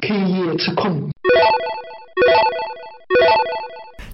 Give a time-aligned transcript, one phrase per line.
[0.00, 1.10] K 夜之控。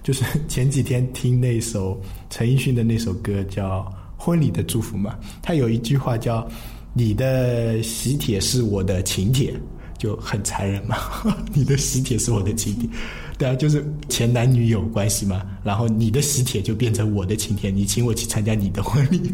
[0.01, 3.81] 就是前几天听那首陈奕迅的那首歌叫
[4.23, 6.47] 《婚礼的祝福》嘛，他有一句话叫
[6.93, 9.53] “你的喜帖是我的请帖”，
[9.99, 10.97] 就很残忍嘛。
[11.53, 12.89] 你的喜帖是我的请帖，
[13.37, 15.43] 对啊，就是前男女友关系嘛。
[15.63, 19.31] 然后你的喜帖就变成我的请帖，你请我去参加你的婚礼，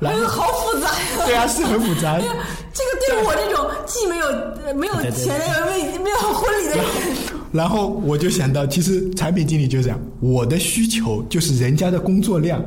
[0.00, 1.26] 然后 好复杂呀。
[1.26, 2.20] 对啊，是很复杂。
[3.12, 4.26] 这个对于我这种既没有
[4.74, 6.84] 没有前男友、没没有婚礼的人。
[7.52, 12.64] 然后我就想到，其实产品经理就是这样，我的需求就是人家的工作量。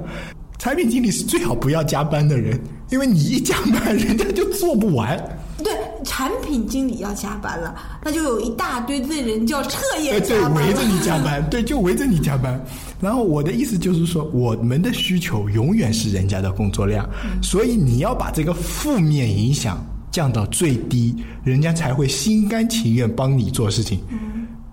[0.58, 5.18] 产品经理是最好不要加班的人，因为你一加班， 人家就做不完。
[5.64, 5.74] 对，
[6.04, 12.64] 产品经理要加班了，那就有一大堆的人就要彻夜对，围着你加班，对，就围着你加班。
[13.02, 17.08] 然后我的意思就是说，我们的需求永远是人家的工作量，
[17.42, 19.84] 所以你要把这个负面影响
[20.16, 24.00] 降到最低，人家才会心甘情愿帮你做事情。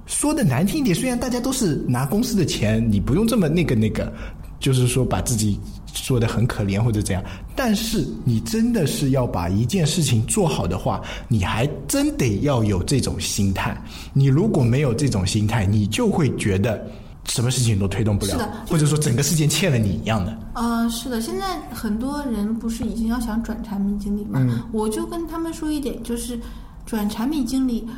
[0.07, 4.13] 说的难听一点，虽然大家都是拿公司的钱，你不用这么那个那个，
[4.61, 5.59] 就是说把自己
[5.93, 7.21] 说的很可怜或者怎样。
[7.57, 13.77] 但是你真的是要把一件事情做好的话，你还真得要有这种心态。
[14.13, 16.87] 你如果没有这种心态，你就会觉得
[17.29, 20.37] 什么事情都推动不了，或者说整个事件欠了你一样的。
[20.53, 24.41] 啊，是的，现在很多人不是已经要想转产品经理嘛？
[24.73, 26.39] 我就跟他们说一点，就是
[26.85, 27.89] 转产品经理。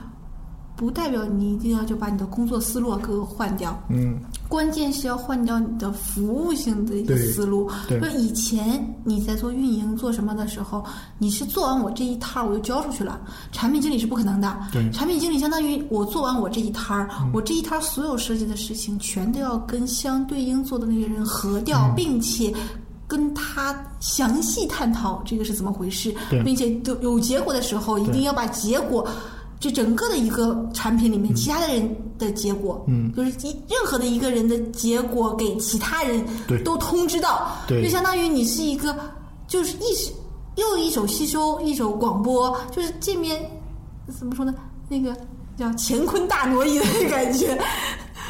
[0.76, 7.70] 不代表你一定要就把你的工作思路给我换掉，嗯，关键是要换掉你的服务性的一个思路。
[7.86, 10.84] 对，就以前你在做运营做什么的时候，
[11.16, 13.20] 你是做完我这一摊儿我就交出去了，
[13.52, 14.56] 产品经理是不可能的。
[14.72, 22.52] 对，产品经理相当于我做完我这一摊儿，我这一摊儿所有设计的事情全都要跟相对应做的那些人合掉，并且
[23.06, 26.12] 跟他详细探讨这个是怎么回事，
[26.44, 29.06] 并且有有结果的时候一定要把结果。
[29.64, 36.22] 就整个的一个产品里面，其他的人的结果，嗯，就是一任何的一个人的结果给其他人
[36.62, 38.94] 都通知到，对，就相当于你是一个，
[39.48, 39.86] 就是一
[40.56, 43.40] 又一手吸收，一手广播，就是这面
[44.18, 44.54] 怎么说呢？
[44.86, 45.16] 那个
[45.56, 47.58] 叫乾坤大挪移的感觉。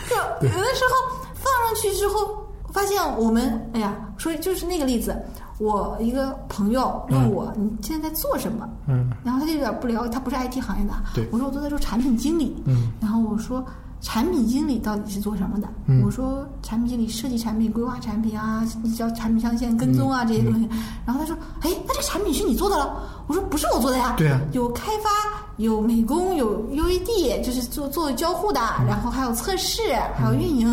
[0.08, 0.14] 就
[0.46, 5.20] 有的时候放上去之后，发现我们，哎呀，说就是那个例子。
[5.58, 10.92] 我一个朋友问我：“你现在在做什么？”嗯，然后他就有点不了解，他不是 IT 行业的。
[11.14, 12.56] 对，我说我都在做产品经理。
[12.66, 13.64] 嗯，然后我说
[14.00, 15.68] 产品经理到底是做什么的？
[15.86, 18.66] 嗯，我说产品经理设计产品、规划产品啊，
[18.96, 20.68] 叫产品上线、跟踪啊这些东西。
[21.06, 25.08] 然后他说：“哎，那这个产品是你做的了？”我说：“不是我做的呀。”对啊，有开发、
[25.56, 29.80] 有美工、有 UED，就是做做交互的，然后还有测试，
[30.18, 30.68] 还有运营，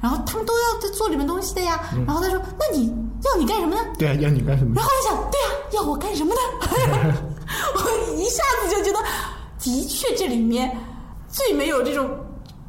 [0.00, 1.80] 然后他们都要在做里面东西的呀。
[2.06, 3.80] 然后他说：“那你？”要你干什么呢？
[3.98, 4.72] 对啊，要你干什么？
[4.76, 6.40] 然后我想，对啊，要我干什么呢？
[7.74, 8.98] 我一下子就觉得，
[9.58, 10.76] 的确这里面
[11.28, 12.10] 最没有这种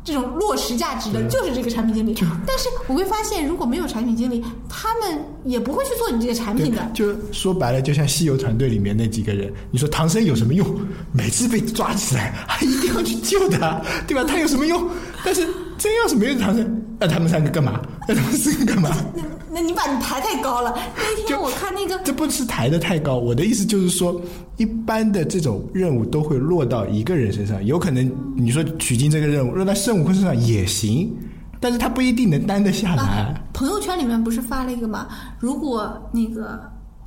[0.04, 2.16] 这种落实价值的，就是这个产品经理。
[2.46, 6.90] 但是我会发现，如果没有产品经理，他们也不会去做你这个产品的。
[6.94, 10.66] 就说白了，就像西游团队里面那几个人，你说唐僧有什么用？
[11.12, 14.24] 每次被抓起来，还一定要去救他，对吧？
[14.24, 14.88] 他有什么用？
[15.26, 15.46] 但是
[15.78, 17.80] 真要是没有唐僧，那他们三个干嘛？
[18.08, 18.90] 那他们四个干嘛？
[19.16, 20.78] 那那你把你抬太高了。
[20.96, 23.18] 那天我看那个，这不是抬的太高。
[23.18, 24.20] 我的意思就是说，
[24.58, 27.64] 一般的这种任务都会落到一个人身上。
[27.66, 31.16] 有可能你说取经这个任务落到孙悟空身上也行，
[31.60, 33.34] 但是他不一定能担得下来。
[33.54, 35.08] 朋友圈里面不是发了一个嘛？
[35.40, 36.60] 如果那个。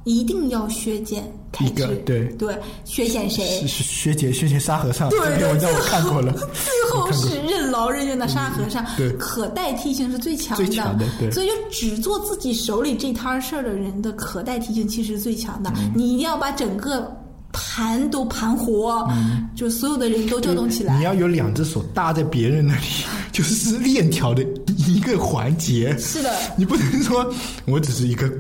[0.05, 1.23] 一定要削减
[1.53, 3.45] 开支，对对，削减谁？
[3.67, 5.11] 是削减削减沙和尚。
[5.11, 6.33] 这篇文章我看过了。
[6.33, 11.31] 最后是任劳任怨的沙和尚，对，可代替性是最强的，最强的，对。
[11.31, 15.71] 所以就只做自己手里这摊事儿的人的可代替性其实是最强的。
[15.95, 17.15] 你一定要把整个
[17.53, 19.07] 盘都盘活，
[19.55, 20.97] 就所有的人都调动起来。
[20.97, 22.87] 你要有两只手搭在别人那里，
[23.33, 24.43] 就是链条的
[24.79, 25.95] 一个环节。
[25.99, 27.31] 是的，你不能说
[27.67, 28.31] 我只是一个。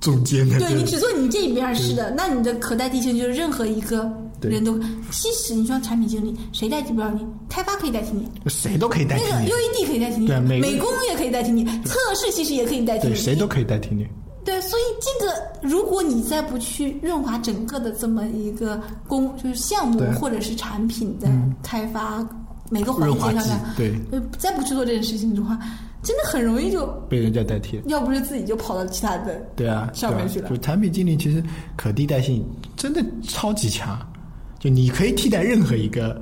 [0.00, 4.10] 中间的，对你只做你这一边是的，那你的可代替性就是任何一个
[4.40, 4.78] 人都。
[5.10, 7.26] 其实你说产品经理谁代替不了你？
[7.48, 9.30] 开发可以代替你，谁都可以代替你。
[9.30, 14.06] 那个 UED 可以代替你，对，美工也可以代替你，测试其实也可以代替你，谁都可以代替你。
[14.42, 21.28] 对，所以这个如果你再不去润滑整个的这么一个工，就是项目或者是产品的
[21.62, 22.26] 开发
[22.70, 23.94] 每个环节上面，对，
[24.38, 25.58] 再不去做这件事情的话。
[26.02, 30.48] 真的很容易就被人家代替了，要不是自己就跑到其他的对啊上面去了。
[30.48, 31.42] 就产品经理其实
[31.76, 32.42] 可替代性
[32.76, 33.98] 真的超级强，
[34.58, 36.20] 就你可以替代任何一个，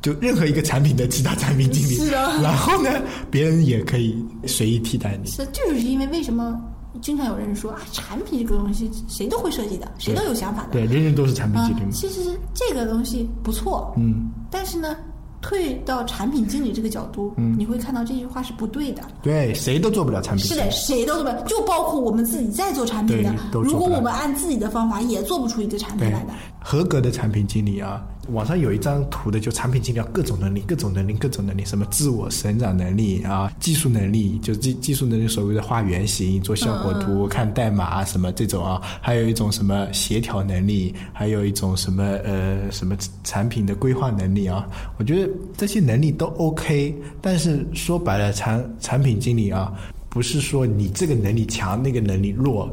[0.00, 1.96] 就任何一个产品的其他产品经理。
[1.96, 2.40] 是啊。
[2.42, 2.90] 然后呢，
[3.30, 5.28] 别人也可以随意替代你。
[5.28, 6.58] 是，就是因为为什么
[7.02, 10.70] 经常有人说啊，产品这个东西谁都会设计的，谁都有想法的。
[10.72, 11.88] 对，人人都是产品啊经理，嘛。
[11.92, 12.20] 其实
[12.54, 14.96] 这个东西不错，嗯，但是呢，
[15.40, 19.02] 退到产品经理这个角度，嗯你会看到这句话是不对的。
[19.22, 20.46] 对，谁都做不了产品。
[20.46, 28.02] 是的，谁都做不了，就包括我们自己在做产品的，如果我们按自己的方法，也做不出一个产品来的。，合格的产品经理啊，
[28.32, 44.66] 网上有一张图的，就产品经理要各种能力，各种能力，各种能力，什么自我成长能力啊，技术能力，就技技术能力，所谓的画原型、做效果图、看代码啊什么这种啊，还有一种什么协调能力，还有一种什么呃什么产品的规划能力啊，
[44.98, 49.72] 我觉得这些能力都 OK，但是说白了，产产品经理啊，
[50.08, 52.68] 不是说你这个能力强，那个能力弱。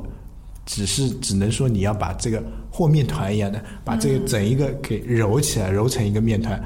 [0.67, 6.61] 只是只能说你要把这个和面团一样的，把这个整一个给揉起来，揉成一个面团。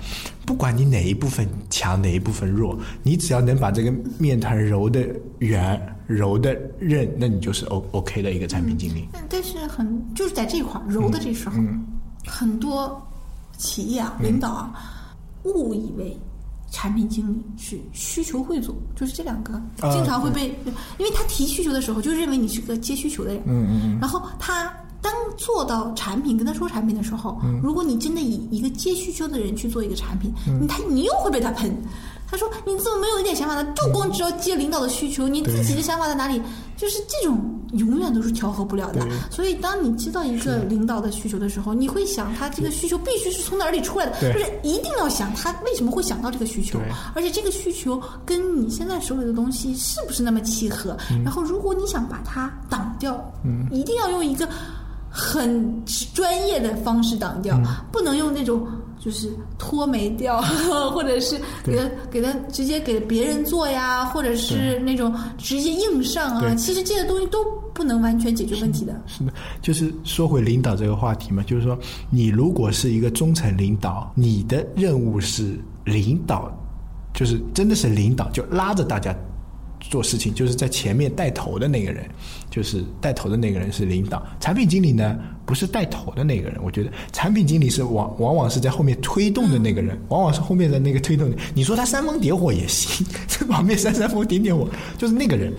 [0.45, 5.07] 不管你哪一部分强，哪一部分弱，你只要能把这个面团揉的
[5.37, 9.07] 圆、揉的韧，那你就是 O OK 的一个产品经理。
[9.13, 11.61] 但但是很就是在这块儿揉的这时候，
[12.25, 12.99] 很多
[13.57, 14.73] 企业啊、领导啊，
[15.43, 16.17] 误以为
[16.71, 20.47] 产品经理是需求汇总，就是这两个啊经常会被，
[20.97, 31.71] 因为他提需求的时候就认为你是个接需求的人，嗯嗯嗯，然后他当做到产品跟他说产品的时候，如果你真的以一个接需求的人去做一个产品，你他你又会被他喷。
[32.31, 33.73] 他说：“你怎么没有一点想法呢？
[33.75, 36.41] 就光知道接领导的需求，你自己的想法在哪里？
[36.77, 37.37] 就是这种
[37.73, 39.05] 永远都是调和不了的。
[39.29, 46.79] 所以，当你知道一个领导的需求的时候，你会想他这个需求必须是从哪里出来的，就是一定要想他为什么会想到这个需求，
[47.13, 50.97] 而且这个需求跟你现在手里的东西是不是那么契合？
[51.09, 51.23] 嗯。
[51.23, 53.23] 然后，如果你想把它挡掉，
[53.71, 54.47] 一定要用一个
[55.09, 57.65] 很专业的方式挡掉，嗯。
[57.91, 58.65] 不能用那种
[59.03, 59.27] 就是
[59.57, 60.39] 脱没掉，
[60.93, 66.53] 或者是给他给他直接给别人做呀，或者是那种直接硬上啊。
[66.53, 67.39] 其实这些东西都
[67.73, 69.01] 不能完全解决问题的。
[69.07, 71.75] 是的，就是说回领导这个话题嘛，就是说，
[72.11, 76.51] 你如果是一个中层领导，你的任务是领导，
[77.11, 79.15] 就是真的是领导，就拉着大家
[79.81, 82.07] 做事情，就是在前面带头的那个人，
[82.49, 84.25] 就是带头的那个人是领导。
[84.39, 91.33] 产品经理呢，不是带头的那个人，我觉得产品经理是往往往是在后面推动的那个人，往往是后面的那个推动。
[91.53, 94.67] 你说他煽风点火也行， 在旁边煽煽风点点火，
[94.97, 95.53] 就是那个人。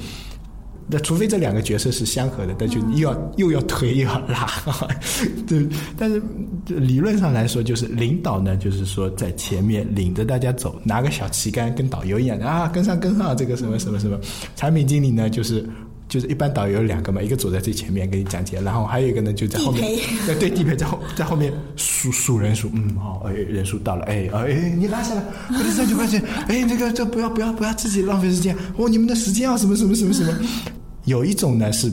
[0.88, 4.46] 那除非这两个角色是相合的，那就又要、又要推又要拉，
[5.46, 5.66] 对。
[5.96, 6.20] 但是
[6.66, 14.18] 理论上来说，就是领导呢，就是说在前面领着大家走，拿个小旗杆跟导游一样的啊，跟上跟上，这个什么什么什么。
[14.56, 15.66] 产品经理呢，就是。
[16.12, 19.80] 就是一般导游有两个嘛，一个走在最前面给你讲解，然后还有一个呢就在后面
[20.26, 30.38] 对 对，地陪在后在后面数数人数，嗯好，哎人数到了，哎哎你拉下来，快点上去快点，哎那个这不要不要不要自己浪费时间，哦你们的时间要什么什么什么什么。
[31.06, 31.90] 有一种呢是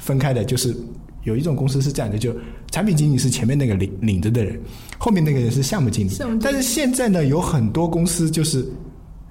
[0.00, 0.74] 分开的，就是
[1.22, 2.34] 有一种公司是这样的，就
[2.72, 4.60] 产品经理是前面那个领领着的人，
[4.98, 5.62] 后面那个人是。
[5.62, 6.10] 项目经理
[6.42, 8.66] 但是现在呢，有很多公司就是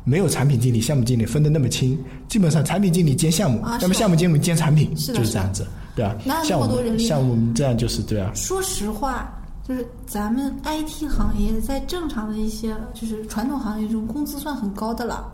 [0.04, 1.98] 没有产品经理、项目经理分的那么清，
[2.28, 6.16] 基本上产品经理兼项目，啊那么项目经理兼产品，是就是这样子，对吧？
[6.26, 9.32] 哪有那像我么多人力们像我们这样就是对啊，说实话，
[9.68, 15.32] 就是咱们 IT 行业在正常的一些就是传统行业中，工资算很高的了，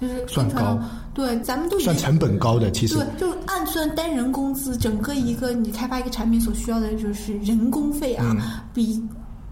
[0.00, 0.78] 就是算高。
[1.14, 2.94] 对，咱们都算成本高的，其实。
[2.94, 8.42] 对，就是按算单人工资，整个一个你开发一个产品所需要的就是人工费啊，嗯。
[8.72, 9.02] 比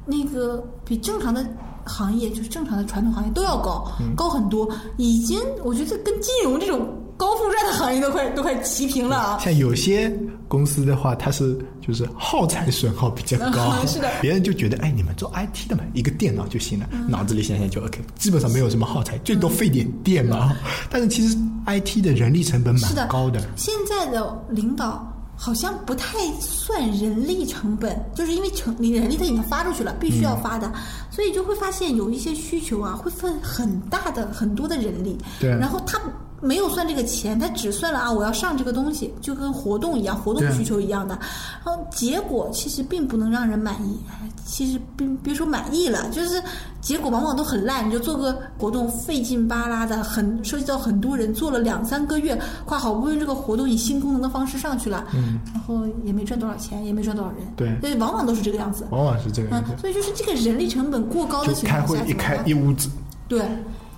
[0.04, 1.44] 那个比正常的
[1.86, 4.68] 行业，就是正常的传统行业都要高，嗯高很多。
[4.96, 9.38] 已经我觉得跟金融这种高负债的行业都快都快齐平了啊。
[9.40, 10.12] 像有些
[10.48, 20.54] 公司的话，它是就是耗材损耗比较高， 是的别人就觉得哎，你们做 IT 的嘛，一个电脑就行了，脑子里想想就 OK，基本上没有什么耗材，最多费点电嘛。
[20.90, 30.72] 但是其实 IT 的人力成本蛮高的，现在的领导好像不太算人力成本，就是因为成你人力它已经发出去了，必须要发的，
[31.10, 35.50] 所以就会发现有一些需求啊，会分很大的很多的人力，对。
[35.50, 36.00] 然后他。
[36.40, 41.18] 没有算这个钱，他只算了啊，我要上这个东西，就跟活动一样，活动需求一样的。
[41.64, 46.40] 然后结果其实并不能让人满意，哎其实并别说满意了，就是
[46.80, 47.84] 结果往往都很烂。
[47.84, 58.86] 你就做个活动费劲巴拉的，很涉及到很多人，做了两三个月，快好不容易这个活动以新功能的方式上去了，嗯，然后也没赚多少钱，也没赚多少人，对所以往往都是这个样子。
[58.90, 59.78] 往往是这个样子嗯，。
[59.78, 62.88] 所以就是这个人力成本过高的情况下，会一开一屋子，
[63.26, 63.40] 对，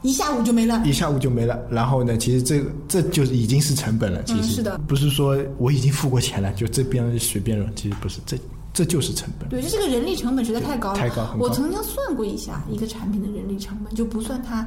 [0.02, 0.82] 一下午就没了。
[0.84, 1.58] 一下午就没了。
[1.70, 4.22] 然后呢，其实这个这就是已经是成本了。
[4.24, 7.68] 其实、嗯是的不是说我已经付过钱了，就这边随便了。
[7.74, 8.38] 其实不是，这
[8.72, 9.48] 这就是成本。
[9.48, 10.98] 对，就这个人力成本实在太高了。
[10.98, 14.66] 太高我曾经算过一下一个产品的人力成本，就不算它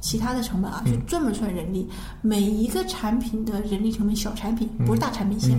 [0.00, 1.88] 其他的成本啊，就专门算人力。
[2.20, 5.58] 每一个产品的人力成本，小产品不是大产品线，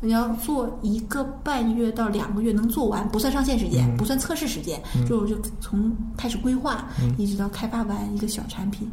[0.00, 6.86] 你要做一个半月到两个月能做完，不算上线时间，不算测试时间，就就从开始规划
[7.16, 8.88] 一直到开发完一个小产品，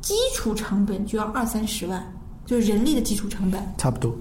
[0.00, 2.02] 基础成本就要二三十万，
[2.46, 3.60] 就是人力的基础成本。
[3.76, 4.14] 差不多。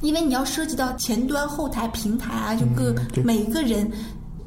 [0.00, 3.90] 因为你要涉及到前端、后台、平台啊，就各对每个人，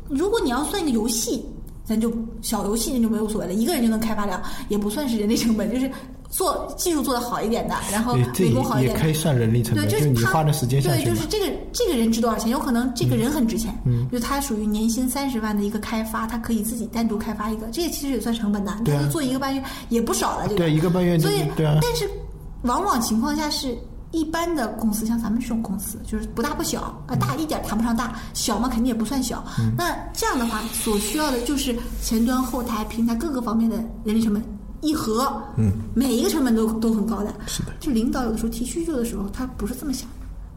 [0.08, 1.44] 如果你要算一个游戏，
[1.84, 5.92] 咱就小游戏那就没有所谓了，一个人就能开发了，也不算是人力成本，就是
[6.30, 11.26] 做技术做的好一点的，然后美工好一点的也可以算人力成，本，对就是你他花的时间对，就是。
[11.28, 12.50] 这个这个人值多少钱？
[12.50, 18.74] 有可能这个人很值钱，嗯，就他属于年薪三十万的一个开发，他可以自己单独开发一个，这个其实也算成本的。
[18.84, 22.10] 对啊他就做一个半月也不少了，这个对一个半月所以对啊但是
[22.64, 23.78] 往往情况下是。
[24.12, 29.44] 一般的公司，像咱们这种公司，就是不大不小啊，大一点谈不上大，小嘛肯定也不算小。
[29.60, 34.42] 嗯那这样的话，所需要的就是前端、后台、平台各个方面的人力成本
[34.82, 37.34] 一合，嗯，每一个成本都都很高的。
[37.48, 40.08] 是的就领导有的时候提需求的时候，他不是这么想，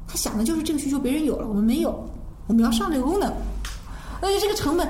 [0.07, 2.09] 他想的就是这个需求别人有了，我们没有，
[2.47, 3.33] 我们要上这个功能，
[4.21, 4.89] 而且这个成本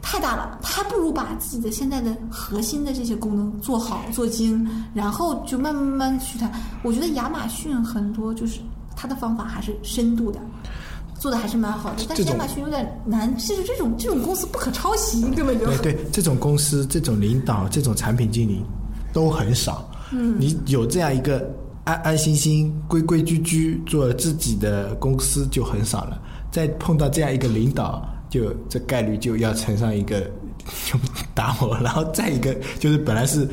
[0.00, 6.50] 太大了，他还不如把自己的现在的核心的这些功能做好做精，然后就慢慢慢慢去谈。
[6.82, 8.60] 我觉得亚马逊很多就是
[8.96, 10.40] 他的方法还是深度的。
[11.18, 13.36] 做的还是蛮好的，但是亚马逊有点难。
[13.36, 18.62] 其实这种这种公司不可抄袭，根本就对对，这种公司、这种领导、这种产品经理
[19.12, 19.90] 都很少。
[20.12, 21.50] 嗯，你有这样一个
[21.84, 26.20] 安安心心、规规矩矩做自己的公司就很少了。
[26.50, 30.20] 再碰到这样一个领导，就这概率就要乘上一个，
[30.86, 30.98] 就
[31.34, 31.76] 打我。
[31.80, 33.48] 然后再一个就是本来是。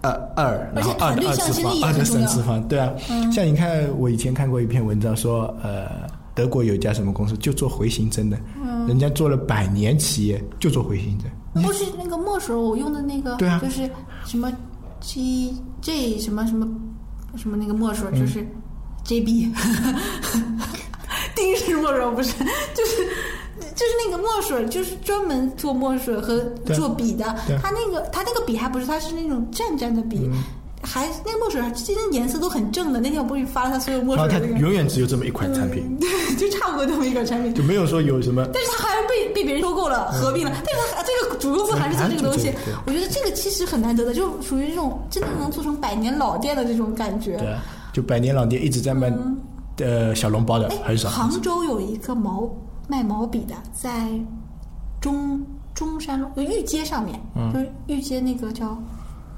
[0.00, 2.88] 二二，然后二的二次方，二的三次方，对啊。
[3.32, 5.88] 像你看，我以前看过一篇文章说，呃，
[6.38, 8.38] 德国有一家什么公司就做回形针的，
[8.86, 11.28] 人家做了百年企业就做回形针。
[11.60, 13.58] 不是那个墨水，我用的那个，对啊。
[13.60, 13.90] 就是
[14.24, 14.52] 什么
[15.00, 16.64] G J 什么什么
[17.34, 18.46] 什么那个墨水，就是
[19.02, 19.52] J B，
[21.34, 22.32] 定式墨水不是，
[22.72, 23.04] 就是
[23.74, 26.38] 就是那个墨水，就是专门做墨水和
[26.72, 27.24] 做笔的。
[27.48, 27.58] 对。
[27.60, 30.30] 它那个它那个笔还不是，它是那种蘸蘸的笔。
[30.82, 33.00] 还那个墨水，其实颜色都很正的。
[33.00, 37.52] 那天我不是发了他所有墨然后它水的那个，永远只有这么一款产品，对，就差不多这么一款产品。
[37.54, 38.46] 就没有说有什么。
[38.52, 42.52] 但是它还是被被别人收购了、合并了，但是它这个主公司还是做这个东西
[42.86, 47.36] 我觉得这个其实很难得的，就属于这种真的能做成百年老店的这种感觉。
[47.38, 49.12] 对啊，就百年老店一直在卖，
[49.78, 51.08] 呃，小笼包的哎，很少。
[51.08, 52.48] 杭州有一个毛
[52.86, 54.08] 卖毛笔的，在
[55.00, 55.44] 中
[55.74, 58.76] 中山路就御街上面，嗯就是御街那个叫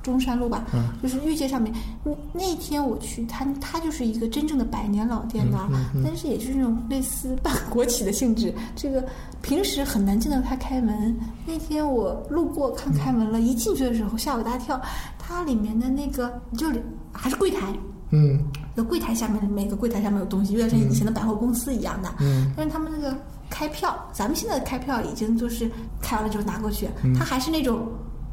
[0.02, 0.64] 中山路吧，
[1.02, 1.72] 就是御街上面。
[2.02, 5.58] 那那天我去，它它就是一个真正的百年老店的，
[5.94, 8.52] 嗯但是也是那种类似半国企的性质。
[8.74, 9.04] 这个
[9.42, 11.16] 平时很难见到它开门。
[11.46, 14.80] 那天我路过看开门了，一进去的时候吓我一大跳，
[15.18, 17.72] 它里面的那个就是还是柜台。
[18.12, 18.42] 嗯，
[18.74, 22.12] 那柜台下面每个柜台下面有东西，有点像以前的百货公司一样的。
[22.18, 23.16] 嗯，但是他们那个
[23.48, 27.86] 开票，咱们现在的开票已经就是开完了之后拿过去，嗯它还是那种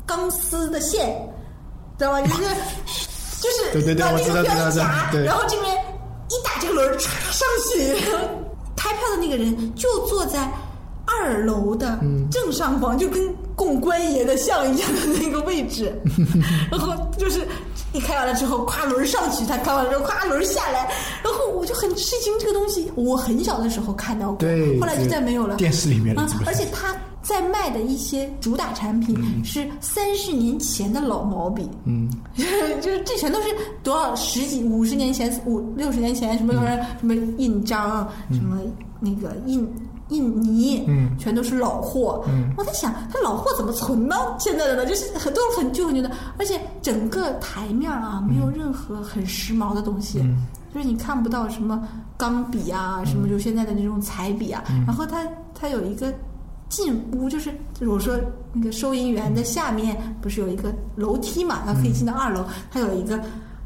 [0.04, 1.16] 钢丝的线，
[1.98, 2.22] 知道吗？
[2.22, 2.44] 就是
[3.42, 5.74] 就是对对对把那个我知道知道知道票一夹，然后这边
[6.30, 8.27] 一打这个轮儿唰上去，然后
[8.75, 10.51] 开票的那个人就坐在。
[11.10, 15.89] 二楼的嗯正上方，就跟供官爷的像一样的那个位置，
[16.70, 17.48] 然后就是
[17.94, 20.92] 一开完了之后，咵轮儿上去，他开完了之后，咵轮儿下来，
[21.24, 24.46] 然后我就很吃惊，这个东西我很小的时候看到过，
[24.82, 25.56] 后来就再没有了。
[25.56, 26.13] 电视里面
[26.46, 26.94] 而且他
[27.28, 32.10] 在卖的一些主打产品是三十年前的老毛笔，嗯，
[32.80, 33.50] 就是这全都是
[33.84, 36.68] 多少十几、五十年前、五六十年前什么什么
[37.02, 38.60] 什么印章，什么
[39.02, 39.68] 那个印。
[40.10, 42.24] 印泥，嗯，全都是老货。
[42.30, 44.16] 嗯，我在想，它老货怎么存呢？
[44.40, 50.48] 现在的呢，就是很多很旧很旧的，而且整个台面啊，没有任何很时髦的东西，嗯。
[50.74, 54.64] 就是你看不到什么钢笔啊，什么就现在的那种彩笔啊。
[54.86, 56.14] 然后它它有一个
[56.70, 58.18] 进屋，就是就是我说
[58.54, 63.20] 那个收银员的下面不是有一个楼梯嘛，然后可以进到二楼，它有一个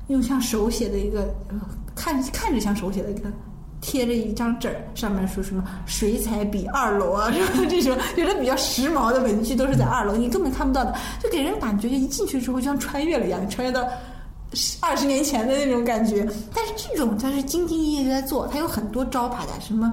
[0.08, 1.34] 用像手写的一个，
[1.96, 3.32] 看看着像手写的一个。
[3.84, 13.84] 贴着一张纸儿，上面说什么“水彩笔二楼”啊，什 么这种有的比较时髦的文具都是在二楼，你根本看不到的，就给人感觉就一进去之后就像穿越了一样，穿越到
[14.82, 16.24] 二十年前的那种感觉。
[16.54, 19.92] 但是这种它是兢兢业业在做，它有很多招牌的，什么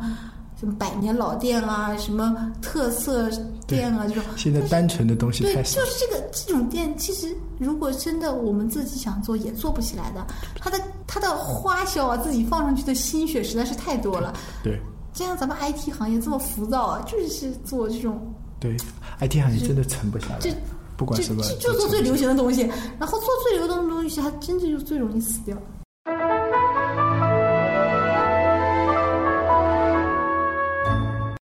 [0.59, 3.31] 什么百年老店啊，什么特色
[3.67, 4.25] 店啊，这种。
[4.37, 5.81] 现在单纯的东西对，太少。
[5.81, 10.27] 就是这个这种店，其实如果真的我们自己想做，也做不起来的。
[10.57, 14.35] 它的它的花销啊，自己放上去的心血实在是太多了。
[14.65, 14.81] 对
[15.13, 18.21] 就像咱们 IT 行业这么浮躁啊，就是做这种
[18.59, 18.77] 对
[19.21, 20.51] ，IT 行业真的沉不下来这。
[20.97, 22.63] 不管什么就就做最流行的东西，
[22.99, 25.57] 然后做最流行的东西，它真的就最容易死掉。